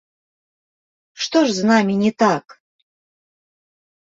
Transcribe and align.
Што 1.25 1.37
ж 1.45 1.53
з 1.59 1.69
намі 1.73 1.95
не 2.03 2.11
так? 2.25 2.45